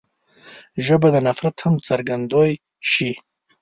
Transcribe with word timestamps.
ژبه 0.85 1.07
د 1.11 1.15
نفرت 1.27 1.55
هم 1.63 1.73
څرګندوی 1.87 2.51
شي 2.91 3.11